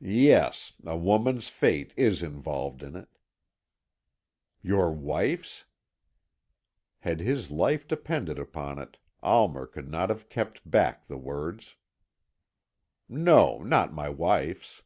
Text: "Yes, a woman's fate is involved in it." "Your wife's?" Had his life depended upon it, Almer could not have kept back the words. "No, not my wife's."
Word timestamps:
"Yes, 0.00 0.72
a 0.86 0.96
woman's 0.96 1.48
fate 1.48 1.92
is 1.94 2.22
involved 2.22 2.82
in 2.82 2.96
it." 2.96 3.18
"Your 4.62 4.90
wife's?" 4.90 5.66
Had 7.00 7.20
his 7.20 7.50
life 7.50 7.86
depended 7.86 8.38
upon 8.38 8.78
it, 8.78 8.96
Almer 9.22 9.66
could 9.66 9.90
not 9.90 10.08
have 10.08 10.30
kept 10.30 10.70
back 10.70 11.08
the 11.08 11.18
words. 11.18 11.74
"No, 13.06 13.62
not 13.62 13.92
my 13.92 14.08
wife's." 14.08 14.82